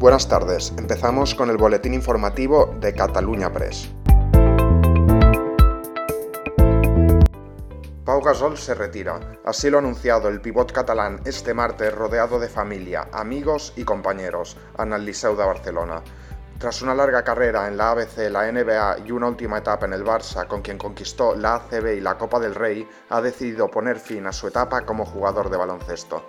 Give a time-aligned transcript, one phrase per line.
[0.00, 3.90] Buenas tardes, empezamos con el boletín informativo de Cataluña Press.
[8.06, 9.20] Pau Gasol se retira.
[9.44, 14.56] Así lo ha anunciado el pivot catalán este martes rodeado de familia, amigos y compañeros,
[14.78, 16.02] en el de Barcelona.
[16.56, 20.02] Tras una larga carrera en la ABC, la NBA y una última etapa en el
[20.02, 24.26] Barça, con quien conquistó la ACB y la Copa del Rey, ha decidido poner fin
[24.26, 26.24] a su etapa como jugador de baloncesto.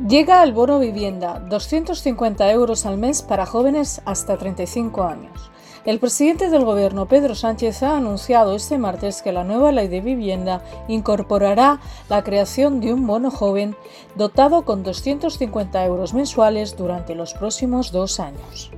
[0.00, 5.52] Llega el bono vivienda, 250 euros al mes para jóvenes hasta 35 años.
[5.84, 10.00] El presidente del gobierno, Pedro Sánchez, ha anunciado este martes que la nueva ley de
[10.00, 13.76] vivienda incorporará la creación de un bono joven
[14.16, 18.72] dotado con 250 euros mensuales durante los próximos dos años.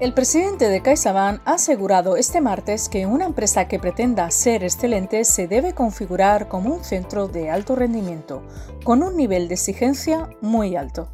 [0.00, 5.24] El presidente de CaixaBank ha asegurado este martes que una empresa que pretenda ser excelente
[5.24, 8.46] se debe configurar como un centro de alto rendimiento,
[8.84, 11.10] con un nivel de exigencia muy alto.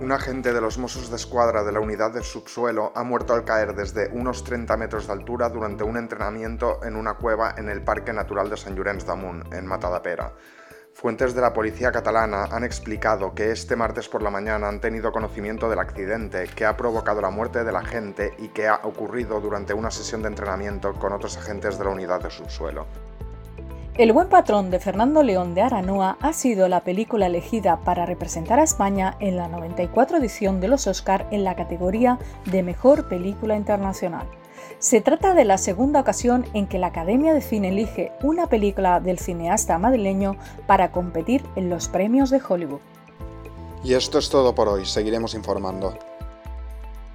[0.00, 3.44] Un agente de los Mossos de Escuadra de la unidad de subsuelo ha muerto al
[3.44, 7.84] caer desde unos 30 metros de altura durante un entrenamiento en una cueva en el
[7.84, 10.32] Parque Natural de Sant Llorenç d'Amunt, en Matadapera.
[10.94, 15.10] Fuentes de la policía catalana han explicado que este martes por la mañana han tenido
[15.10, 19.74] conocimiento del accidente que ha provocado la muerte del agente y que ha ocurrido durante
[19.74, 22.86] una sesión de entrenamiento con otros agentes de la unidad de subsuelo.
[23.94, 28.60] El buen patrón de Fernando León de Aranoa ha sido la película elegida para representar
[28.60, 33.56] a España en la 94 edición de los Oscar en la categoría de Mejor Película
[33.56, 34.26] Internacional.
[34.78, 39.00] Se trata de la segunda ocasión en que la Academia de Cine elige una película
[39.00, 42.80] del cineasta madrileño para competir en los premios de Hollywood.
[43.84, 45.96] Y esto es todo por hoy, seguiremos informando.